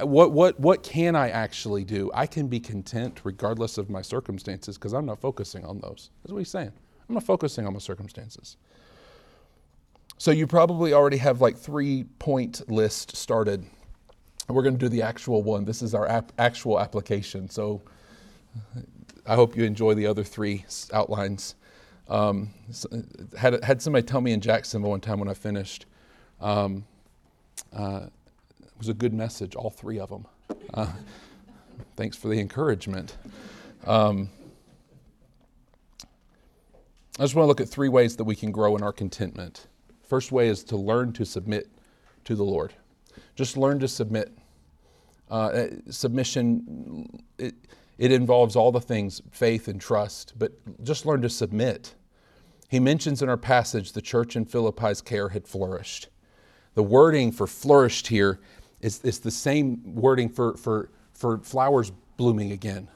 [0.00, 2.10] what, what, what can I actually do?
[2.14, 6.10] I can be content regardless of my circumstances because I'm not focusing on those.
[6.22, 6.72] That's what he's saying.
[7.08, 8.56] I'm not focusing on my circumstances.
[10.18, 13.64] So you probably already have like three point list started.
[14.48, 15.64] We're going to do the actual one.
[15.64, 17.48] This is our ap- actual application.
[17.48, 17.82] So
[19.26, 21.54] I hope you enjoy the other three outlines.
[22.08, 22.50] Um,
[23.38, 25.86] had, had somebody tell me in Jacksonville one time when I finished,
[26.40, 26.84] um,
[27.72, 28.06] uh,
[28.60, 30.26] it was a good message, all three of them.
[30.74, 30.92] Uh,
[31.96, 33.16] thanks for the encouragement.
[33.86, 34.30] Um,
[37.18, 39.66] I just want to look at three ways that we can grow in our contentment.
[40.08, 41.68] First way is to learn to submit
[42.24, 42.72] to the Lord.
[43.36, 44.36] Just learn to submit.
[45.30, 47.54] Uh, uh submission, it,
[47.98, 51.94] it involves all the things faith and trust, but just learn to submit.
[52.68, 56.08] He mentions in our passage the church in Philippi's care had flourished.
[56.74, 58.40] The wording for flourished here
[58.80, 62.88] is, it's the same wording for, for, for flowers blooming again.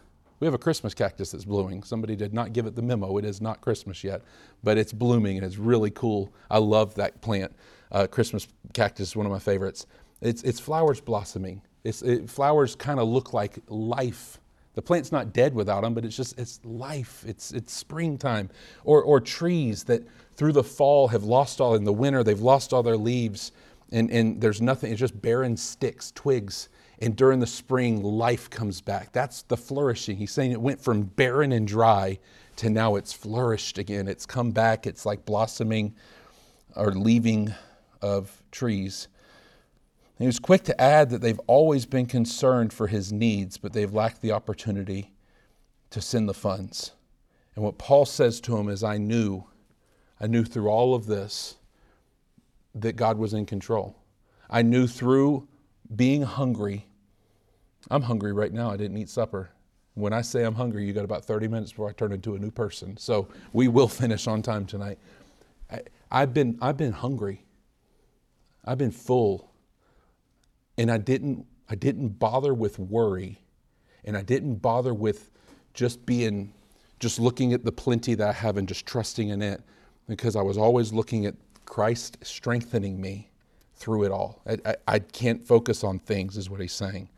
[0.42, 1.85] We have a Christmas cactus that's blooming.
[1.85, 3.16] Somebody did not give it the memo.
[3.16, 4.22] It is not Christmas yet,
[4.64, 6.33] but it's blooming and it's really cool.
[6.50, 7.55] I love that plant.
[7.92, 9.87] Uh, Christmas cactus is one of my favorites.
[10.20, 11.62] It's, it's flowers blossoming.
[11.85, 14.40] It's, it, flowers kind of look like life.
[14.74, 17.22] The plant's not dead without them, but it's just it's life.
[17.24, 18.50] It's it's springtime.
[18.83, 20.02] Or or trees that
[20.35, 23.52] through the fall have lost all in the winter they've lost all their leaves
[23.92, 26.68] and, and there's nothing, it's just barren sticks, twigs.
[27.03, 29.11] And during the spring, life comes back.
[29.11, 30.19] That's the flourishing.
[30.19, 32.21] He's saying it went from barren and dry
[32.57, 34.07] to now it's flourished again.
[34.07, 34.87] It's come back.
[34.87, 35.97] It's like blossoming
[36.77, 37.53] or leaving
[38.01, 39.09] of trees.
[40.17, 43.93] he was quick to add that they've always been concerned for his needs, but they've
[43.93, 45.12] lacked the opportunity
[45.91, 46.93] to send the funds.
[47.57, 49.43] And what Paul says to him is, I knew,
[50.21, 51.57] I knew through all of this
[52.77, 53.97] that God was in control.
[54.49, 55.49] I knew through
[55.95, 56.87] being hungry,
[57.90, 58.71] I'm hungry right now.
[58.71, 59.51] I didn't eat supper.
[59.95, 62.38] When I say I'm hungry, you got about 30 minutes before I turn into a
[62.38, 62.97] new person.
[62.97, 64.99] So we will finish on time tonight.
[65.71, 67.45] I, I've been, I've been hungry.
[68.64, 69.51] I've been full.
[70.79, 73.38] And I didn't, I didn't bother with worry.
[74.05, 75.31] And I didn't bother with
[75.75, 76.53] just being,
[77.01, 79.62] just looking at the plenty that I have and just trusting in it
[80.09, 83.31] because I was always looking at Christ strengthening me
[83.77, 84.42] through it all.
[84.47, 87.09] I, I, I, can't focus on things, is what he's saying.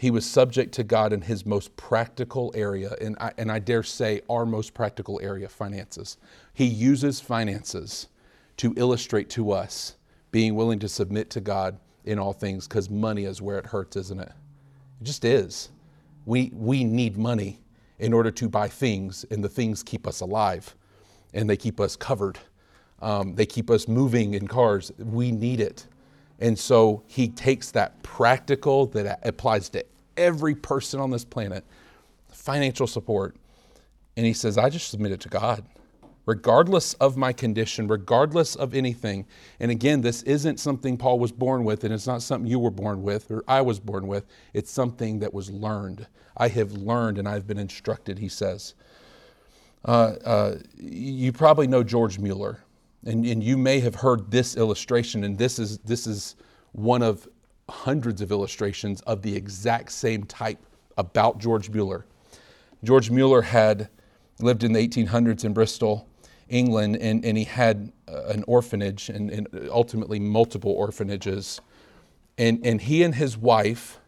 [0.00, 3.82] He was subject to God in his most practical area, and I, and I dare
[3.82, 6.16] say our most practical area, finances.
[6.54, 8.08] He uses finances
[8.56, 9.96] to illustrate to us
[10.30, 13.96] being willing to submit to God in all things because money is where it hurts,
[13.96, 14.32] isn't it?
[15.00, 15.68] It just is.
[16.24, 17.60] We, we need money
[17.98, 20.74] in order to buy things, and the things keep us alive
[21.34, 22.38] and they keep us covered
[23.02, 24.92] um, they keep us moving in cars.
[24.98, 25.86] We need it.
[26.40, 29.84] And so he takes that practical that applies to
[30.16, 31.64] every person on this planet,
[32.30, 33.36] financial support,
[34.16, 35.64] and he says, I just submit it to God,
[36.26, 39.26] regardless of my condition, regardless of anything.
[39.60, 42.70] And again, this isn't something Paul was born with, and it's not something you were
[42.70, 44.26] born with or I was born with.
[44.52, 46.06] It's something that was learned.
[46.36, 48.74] I have learned and I've been instructed, he says.
[49.84, 52.60] Uh, uh, you probably know George Mueller.
[53.04, 56.36] And, and you may have heard this illustration, and this is, this is
[56.72, 57.26] one of
[57.68, 60.58] hundreds of illustrations of the exact same type
[60.98, 62.04] about George Mueller.
[62.84, 63.88] George Mueller had
[64.38, 66.08] lived in the 1800s in Bristol,
[66.48, 71.60] England, and, and he had uh, an orphanage and, and ultimately multiple orphanages.
[72.38, 74.00] And, and he and his wife,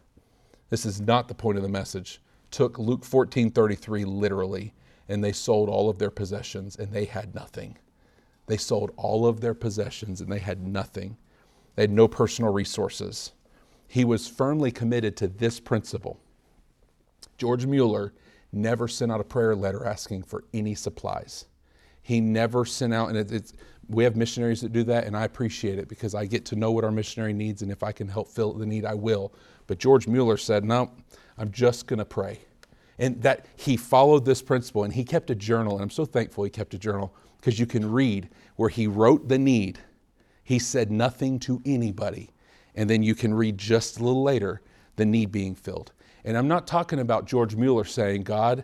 [0.69, 4.73] this is not the point of the message, took Luke 14 33 literally,
[5.07, 7.77] and they sold all of their possessions and they had nothing.
[8.47, 11.17] They sold all of their possessions and they had nothing.
[11.75, 13.31] They had no personal resources.
[13.87, 16.19] He was firmly committed to this principle.
[17.37, 18.13] George Mueller
[18.51, 21.45] never sent out a prayer letter asking for any supplies.
[22.01, 23.53] He never sent out, and it, it's,
[23.87, 26.71] we have missionaries that do that, and I appreciate it because I get to know
[26.71, 29.33] what our missionary needs, and if I can help fill the need, I will.
[29.67, 30.91] But George Mueller said, No,
[31.37, 32.39] I'm just going to pray.
[32.99, 36.43] And that he followed this principle, and he kept a journal, and I'm so thankful
[36.43, 39.77] he kept a journal because you can read where he wrote the need.
[40.45, 42.29] He said nothing to anybody.
[42.73, 44.61] And then you can read just a little later
[44.95, 45.91] the need being filled.
[46.23, 48.63] And I'm not talking about George Mueller saying, God,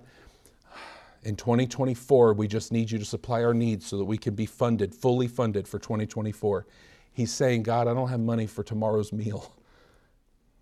[1.23, 4.45] in 2024, we just need you to supply our needs so that we can be
[4.45, 6.65] funded, fully funded for 2024.
[7.11, 9.53] He's saying, God, I don't have money for tomorrow's meal.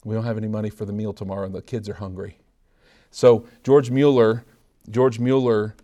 [0.06, 2.40] We don't have any money for the meal tomorrow, and the kids are hungry.
[3.12, 4.44] So George Mueller,
[4.90, 5.76] George Mueller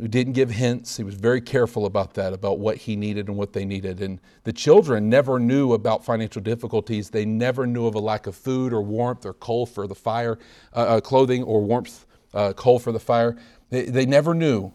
[0.00, 0.96] didn't give hints.
[0.96, 4.00] He was very careful about that, about what he needed and what they needed.
[4.00, 7.10] And the children never knew about financial difficulties.
[7.10, 10.38] They never knew of a lack of food or warmth or coal for the fire,
[10.74, 13.36] uh, uh, clothing or warmth, uh, coal for the fire.
[13.68, 14.72] They, they never knew.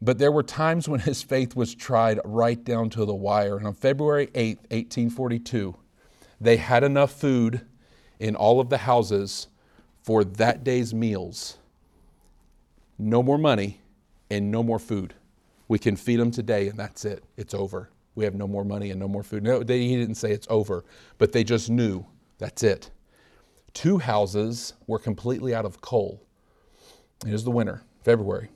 [0.00, 3.58] But there were times when his faith was tried right down to the wire.
[3.58, 5.76] And on February 8, 1842,
[6.40, 7.66] they had enough food
[8.18, 9.48] in all of the houses
[10.02, 11.58] for that day's meals.
[12.98, 13.80] No more money
[14.30, 15.14] and no more food.
[15.68, 17.24] We can feed them today and that's it.
[17.36, 17.90] It's over.
[18.14, 19.42] We have no more money and no more food.
[19.42, 20.84] No, they, he didn't say it's over,
[21.18, 22.04] but they just knew
[22.38, 22.90] that's it.
[23.74, 26.22] Two houses were completely out of coal.
[27.26, 28.48] It is the winter, February.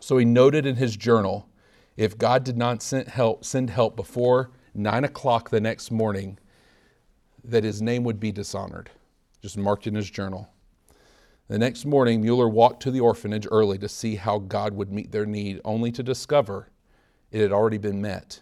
[0.00, 1.48] So he noted in his journal
[1.96, 6.38] if God did not send help, send help before nine o'clock the next morning,
[7.44, 8.90] that his name would be dishonored.
[9.42, 10.48] Just marked in his journal.
[11.50, 15.10] The next morning, Mueller walked to the orphanage early to see how God would meet
[15.10, 16.68] their need, only to discover
[17.32, 18.40] it had already been met.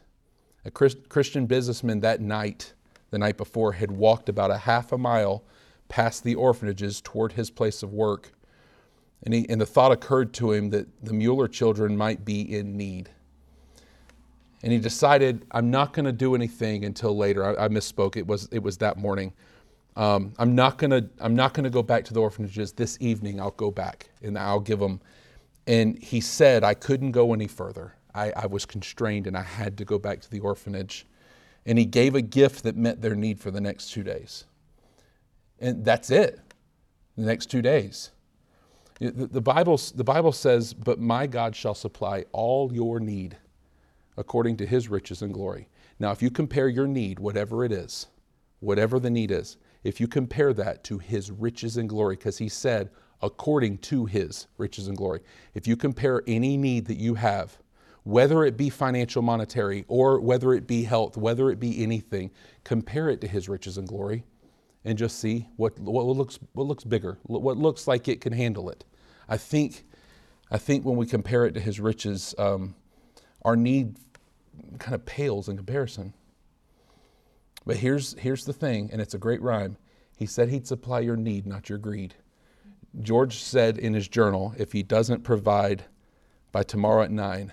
[0.66, 2.74] A Christian businessman that night,
[3.10, 5.42] the night before, had walked about a half a mile
[5.88, 8.30] past the orphanages toward his place of work.
[9.22, 12.76] And, he, and the thought occurred to him that the Mueller children might be in
[12.76, 13.08] need.
[14.62, 17.58] And he decided, I'm not going to do anything until later.
[17.58, 18.18] I, I misspoke.
[18.18, 19.32] It was, it was that morning.
[19.98, 23.40] Um, I'm not gonna I'm not gonna go back to the orphanages this evening.
[23.40, 25.00] I'll go back and I'll give them.
[25.66, 27.94] And he said I couldn't go any further.
[28.14, 31.04] I, I was constrained and I had to go back to the orphanage.
[31.66, 34.44] And he gave a gift that met their need for the next two days.
[35.58, 36.40] And that's it.
[37.16, 38.12] The next two days.
[39.00, 43.36] The, the, Bible, the Bible says, But my God shall supply all your need
[44.16, 45.68] according to his riches and glory.
[45.98, 48.06] Now, if you compare your need, whatever it is,
[48.60, 49.56] whatever the need is,
[49.88, 52.90] if you compare that to his riches and glory, because he said,
[53.22, 55.20] according to his riches and glory.
[55.54, 57.56] If you compare any need that you have,
[58.04, 62.30] whether it be financial, monetary, or whether it be health, whether it be anything,
[62.64, 64.24] compare it to his riches and glory
[64.84, 68.68] and just see what, what, looks, what looks bigger, what looks like it can handle
[68.68, 68.84] it.
[69.26, 69.84] I think,
[70.50, 72.74] I think when we compare it to his riches, um,
[73.42, 73.96] our need
[74.78, 76.12] kind of pales in comparison.
[77.68, 79.76] But here's, here's the thing, and it's a great rhyme.
[80.16, 82.14] He said he'd supply your need, not your greed.
[83.02, 85.84] George said in his journal if he doesn't provide
[86.50, 87.52] by tomorrow at nine,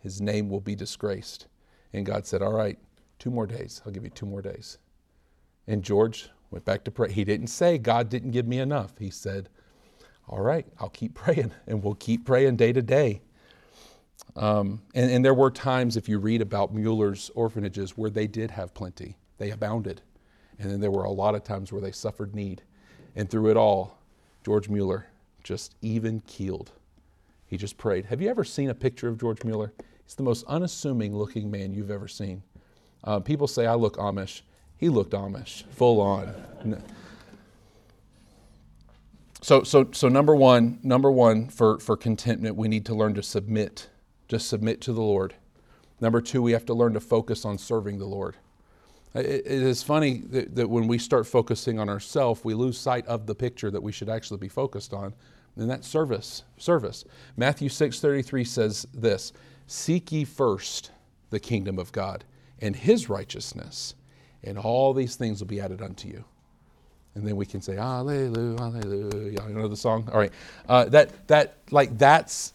[0.00, 1.46] his name will be disgraced.
[1.94, 2.78] And God said, All right,
[3.18, 3.80] two more days.
[3.86, 4.76] I'll give you two more days.
[5.66, 7.10] And George went back to pray.
[7.10, 8.98] He didn't say, God didn't give me enough.
[8.98, 9.48] He said,
[10.28, 13.22] All right, I'll keep praying, and we'll keep praying day to day.
[14.36, 18.50] Um, and, and there were times, if you read about Mueller's orphanages, where they did
[18.50, 19.16] have plenty.
[19.38, 20.02] They abounded.
[20.58, 22.62] And then there were a lot of times where they suffered need.
[23.14, 23.98] And through it all,
[24.44, 25.06] George Mueller
[25.42, 26.72] just even keeled.
[27.46, 28.06] He just prayed.
[28.06, 29.72] Have you ever seen a picture of George Mueller?
[30.04, 32.42] He's the most unassuming looking man you've ever seen.
[33.04, 34.42] Uh, people say I look Amish.
[34.76, 36.82] He looked Amish, full on.
[39.40, 43.22] So, so, so number one, number one for, for contentment, we need to learn to
[43.22, 43.88] submit,
[44.28, 45.34] just submit to the Lord.
[46.00, 48.36] Number two, we have to learn to focus on serving the Lord.
[49.14, 53.26] It is funny that, that when we start focusing on ourselves, we lose sight of
[53.26, 55.14] the picture that we should actually be focused on,
[55.56, 56.44] and that's service.
[56.58, 57.04] Service.
[57.36, 59.32] Matthew 6:33 says this:
[59.66, 60.92] "Seek ye first
[61.30, 62.24] the kingdom of God
[62.60, 63.94] and His righteousness,
[64.44, 66.24] and all these things will be added unto you."
[67.14, 70.08] And then we can say, "Alleluia, Alleluia." You know the song.
[70.12, 70.32] All right,
[70.68, 72.52] uh, that that like that's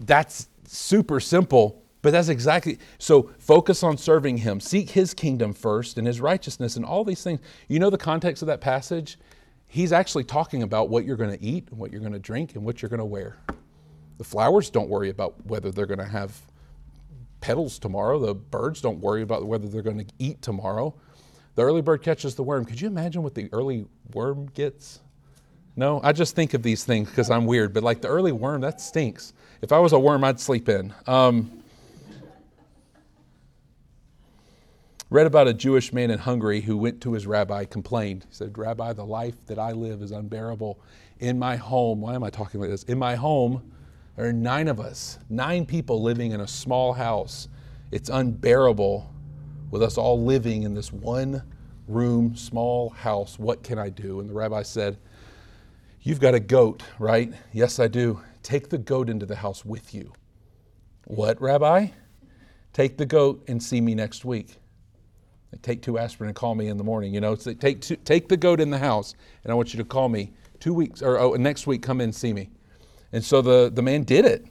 [0.00, 4.60] that's super simple But that's exactly so focus on serving him.
[4.60, 7.38] Seek his kingdom first and his righteousness and all these things.
[7.68, 9.18] You know the context of that passage?
[9.66, 12.54] He's actually talking about what you're going to eat and what you're going to drink
[12.54, 13.36] and what you're going to wear.
[14.16, 16.34] The flowers don't worry about whether they're going to have
[17.42, 18.18] petals tomorrow.
[18.18, 20.94] The birds don't worry about whether they're going to eat tomorrow.
[21.56, 22.64] The early bird catches the worm.
[22.64, 23.84] Could you imagine what the early
[24.14, 25.00] worm gets?
[25.76, 28.62] No, I just think of these things because I'm weird, but like the early worm,
[28.62, 29.34] that stinks.
[29.60, 30.94] If I was a worm, I'd sleep in.
[31.06, 31.58] Um,
[35.10, 38.24] read about a Jewish man in Hungary who went to his rabbi, complained.
[38.28, 40.80] He said, Rabbi, the life that I live is unbearable.
[41.20, 42.84] In my home, why am I talking like this?
[42.84, 43.72] In my home,
[44.16, 47.48] there are nine of us, nine people living in a small house.
[47.90, 49.12] It's unbearable
[49.70, 51.42] with us all living in this one
[51.86, 53.38] room, small house.
[53.38, 54.20] What can I do?
[54.20, 54.98] And the rabbi said,
[56.02, 57.32] You've got a goat, right?
[57.52, 58.20] Yes, I do.
[58.42, 60.12] Take the goat into the house with you.
[61.04, 61.88] What, Rabbi?
[62.72, 64.56] Take the goat and see me next week.
[65.62, 67.14] Take two aspirin and call me in the morning.
[67.14, 69.78] You know, so take two, take the goat in the house, and I want you
[69.78, 71.82] to call me two weeks or oh, next week.
[71.82, 72.50] Come in and see me.
[73.12, 74.46] And so the the man did it.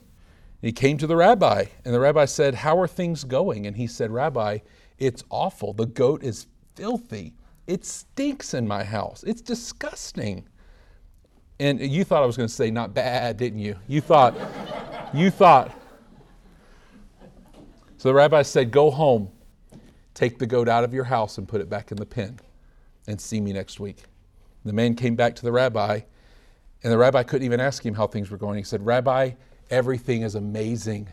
[0.60, 3.86] He came to the rabbi, and the rabbi said, "How are things going?" And he
[3.86, 4.58] said, "Rabbi,
[4.98, 5.72] it's awful.
[5.72, 7.34] The goat is filthy.
[7.68, 9.22] It stinks in my house.
[9.24, 10.48] It's disgusting."
[11.60, 13.76] And you thought I was going to say not bad, didn't you?
[13.88, 14.36] You thought,
[15.12, 15.72] you thought.
[17.96, 19.28] So the rabbi said, Go home,
[20.18, 22.40] take the goat out of your house and put it back in the pen,
[23.06, 24.02] and see me next week.
[24.64, 26.00] The man came back to the rabbi,
[26.82, 28.58] and the rabbi couldn't even ask him how things were going.
[28.58, 29.30] He said, Rabbi,
[29.70, 31.08] everything is amazing.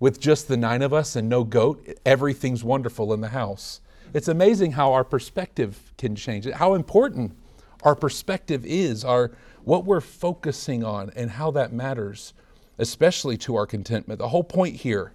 [0.00, 3.82] With just the nine of us and no goat, everything's wonderful in the house.
[4.12, 7.36] It's amazing how our perspective can change, how important
[7.84, 9.30] our perspective is, our
[9.62, 12.34] what we're focusing on and how that matters,
[12.78, 14.18] especially to our contentment.
[14.18, 15.12] The whole point here,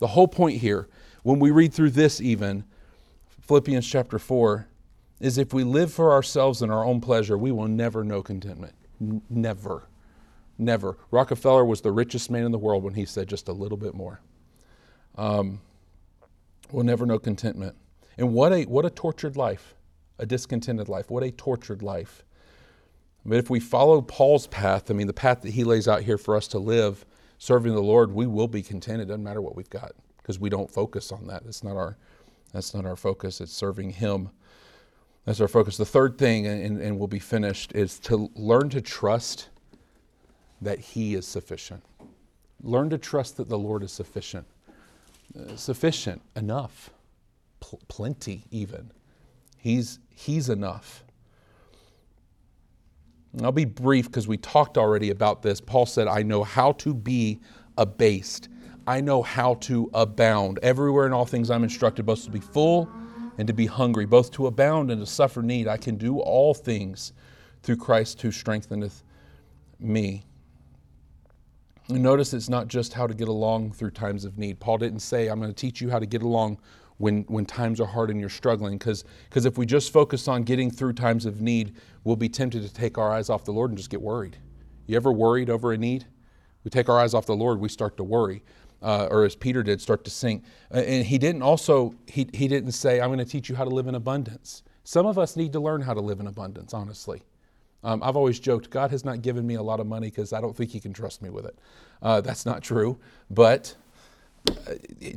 [0.00, 0.88] the whole point here,
[1.22, 2.64] when we read through this, even
[3.42, 4.68] Philippians chapter 4,
[5.22, 8.74] is if we live for ourselves and our own pleasure, we will never know contentment.
[9.30, 9.88] Never.
[10.58, 10.98] Never.
[11.12, 13.94] Rockefeller was the richest man in the world when he said just a little bit
[13.94, 14.20] more.
[15.16, 15.60] Um,
[16.72, 17.76] we'll never know contentment.
[18.18, 19.74] And what a, what a tortured life,
[20.18, 21.08] a discontented life.
[21.08, 22.24] What a tortured life.
[23.24, 26.18] But if we follow Paul's path, I mean, the path that he lays out here
[26.18, 27.06] for us to live,
[27.38, 29.00] serving the Lord, we will be content.
[29.00, 31.44] It doesn't matter what we've got because we don't focus on that.
[31.46, 31.96] It's not our,
[32.52, 33.40] that's not our focus.
[33.40, 34.30] It's serving Him.
[35.24, 35.76] That's our focus.
[35.76, 39.48] The third thing, and, and we'll be finished, is to learn to trust
[40.60, 41.82] that He is sufficient.
[42.62, 44.46] Learn to trust that the Lord is sufficient.
[45.38, 46.90] Uh, sufficient, enough,
[47.60, 48.90] pl- plenty, even.
[49.56, 51.04] He's, he's enough.
[53.42, 55.60] I'll be brief because we talked already about this.
[55.60, 57.40] Paul said, I know how to be
[57.78, 58.48] abased.
[58.86, 60.58] I know how to abound.
[60.62, 62.90] Everywhere in all things I'm instructed both to be full
[63.38, 65.68] and to be hungry, both to abound and to suffer need.
[65.68, 67.12] I can do all things
[67.62, 69.02] through Christ who strengtheneth
[69.78, 70.24] me.
[71.88, 74.60] And notice it's not just how to get along through times of need.
[74.60, 76.58] Paul didn't say, I'm going to teach you how to get along
[76.98, 78.78] when, when times are hard and you're struggling.
[78.78, 79.04] Because
[79.34, 81.74] if we just focus on getting through times of need,
[82.04, 84.38] we'll be tempted to take our eyes off the Lord and just get worried.
[84.86, 86.06] You ever worried over a need?
[86.64, 88.44] We take our eyes off the Lord, we start to worry.
[88.82, 90.44] Uh, or as Peter did, start to sink.
[90.74, 93.64] Uh, and he didn't also, he, he didn't say, I'm going to teach you how
[93.64, 94.64] to live in abundance.
[94.84, 97.22] Some of us need to learn how to live in abundance, honestly.
[97.84, 100.40] Um, I've always joked, God has not given me a lot of money because I
[100.40, 101.58] don't think He can trust me with it.
[102.00, 102.98] Uh, that's not true.
[103.30, 103.74] But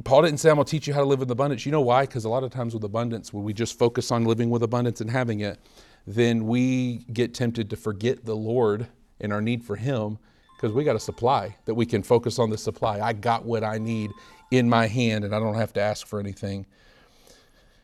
[0.03, 1.65] Paul didn't say, I'm going to teach you how to live with abundance.
[1.65, 2.01] You know why?
[2.01, 5.01] Because a lot of times with abundance, when we just focus on living with abundance
[5.01, 5.59] and having it,
[6.07, 8.87] then we get tempted to forget the Lord
[9.19, 10.19] and our need for Him
[10.55, 12.99] because we got a supply that we can focus on the supply.
[12.99, 14.11] I got what I need
[14.51, 16.65] in my hand and I don't have to ask for anything.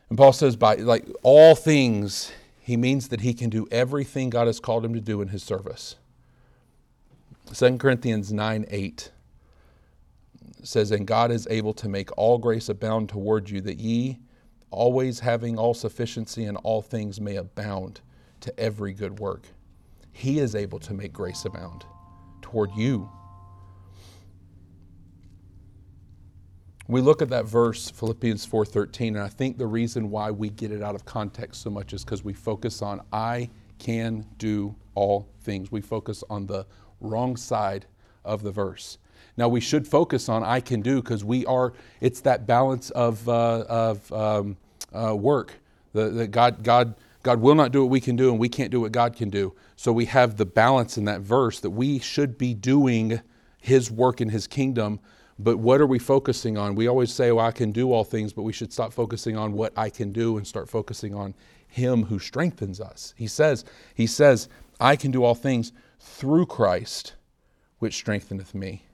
[0.08, 4.46] And Paul says, by like all things, he means that he can do everything God
[4.46, 5.96] has called him to do in his service.
[7.52, 9.10] 2 Corinthians 9 8
[10.62, 14.18] says, And God is able to make all grace abound toward you, that ye,
[14.70, 18.00] always having all sufficiency in all things, may abound
[18.40, 19.42] to every good work.
[20.12, 21.84] He is able to make grace abound
[22.52, 23.08] toward you.
[26.86, 30.70] We look at that verse, Philippians 4:13, and I think the reason why we get
[30.70, 33.48] it out of context so much is because we focus on I
[33.78, 35.72] can do all things.
[35.72, 36.66] We focus on the
[37.00, 37.86] wrong side
[38.22, 38.98] of the verse.
[39.38, 41.72] Now we should focus on I can do because we are.
[42.02, 44.58] It's that balance of uh, of um,
[44.92, 45.54] uh, work.
[45.94, 48.80] The God God God will not do what we can do, and we can't do
[48.80, 49.54] what God can do.
[49.76, 53.20] So we have the balance in that verse that we should be doing
[53.60, 55.00] His work in His kingdom,
[55.38, 56.74] But what are we focusing on?
[56.74, 59.52] We always say, well, I can do all things, but we should stop focusing on
[59.52, 61.34] what I can do and start focusing on
[61.66, 63.14] him who strengthens us.
[63.16, 63.64] He says,
[63.94, 64.48] he says,
[64.78, 67.14] I can do all things through Christ,
[67.78, 68.84] which strengtheneth me.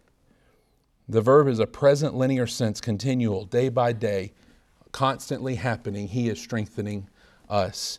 [1.08, 4.32] The verb is a present linear sense, continual, day by day,
[4.92, 6.08] constantly happening.
[6.08, 7.08] He is strengthening
[7.48, 7.98] us.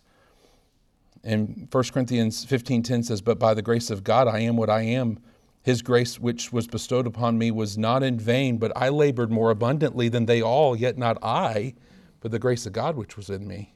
[1.24, 4.82] And 1 Corinthians 15:10 says, "But by the grace of God I am what I
[4.82, 5.20] am.
[5.62, 9.52] His grace which was bestowed upon me was not in vain, but I labored more
[9.52, 11.74] abundantly than they all, yet not I,
[12.22, 13.74] but the grace of God which was in me."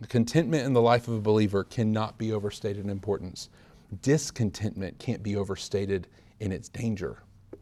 [0.00, 3.48] The contentment in the life of a believer cannot be overstated in importance.
[4.00, 6.06] Discontentment can't be overstated
[6.38, 7.18] in its danger,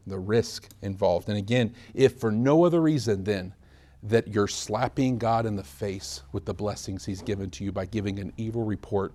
[0.07, 1.30] the risk involved.
[1.30, 3.55] And again, if for no other reason then
[4.03, 7.86] that you're slapping God in the face with the blessings He's given to you by
[7.86, 9.12] giving an evil report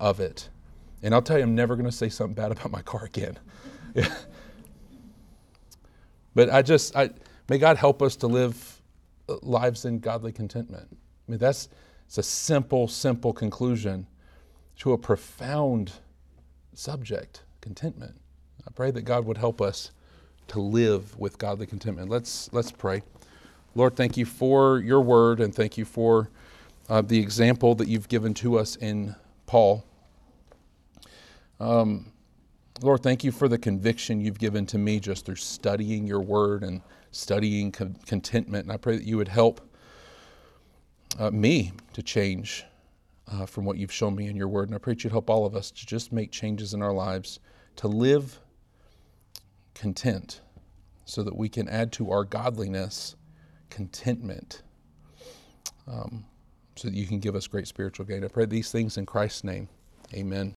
[0.00, 0.48] of it.
[1.02, 3.38] And I'll tell you, I'm never going to say something bad about my car again.
[6.34, 7.10] but I just, I,
[7.48, 8.80] may God help us to live
[9.28, 10.88] uh, lives in godly contentment.
[10.90, 11.68] I mean, that's
[12.06, 14.06] it's a simple, simple conclusion
[14.76, 15.92] to a profound
[16.74, 18.20] subject contentment.
[18.66, 19.92] I pray that God would help us
[20.48, 22.10] to live with godly contentment.
[22.10, 23.02] Let's, let's pray.
[23.74, 26.28] Lord, thank you for your word and thank you for
[26.90, 29.14] uh, the example that you've given to us in
[29.46, 29.82] Paul.
[31.58, 32.12] Um,
[32.82, 36.64] Lord, thank you for the conviction you've given to me just through studying your word
[36.64, 38.64] and studying con- contentment.
[38.64, 39.60] And I pray that you would help
[41.18, 42.64] uh, me to change
[43.30, 44.68] uh, from what you've shown me in your word.
[44.68, 46.92] And I pray that you'd help all of us to just make changes in our
[46.92, 47.40] lives,
[47.76, 48.38] to live
[49.74, 50.42] content,
[51.06, 53.16] so that we can add to our godliness
[53.72, 54.62] contentment
[55.88, 56.24] um,
[56.76, 58.22] so that you can give us great spiritual gain.
[58.22, 59.68] I pray these things in Christ's name.
[60.12, 60.54] Amen.